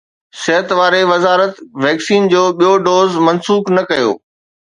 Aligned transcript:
صحت 0.43 0.69
واري 0.77 1.01
وزارت 1.11 1.53
ويڪسين 1.85 2.21
جو 2.33 2.41
ٻيو 2.59 2.73
دوز 2.87 3.09
منسوخ 3.27 3.63
نه 3.77 3.83
ڪيو 3.91 4.11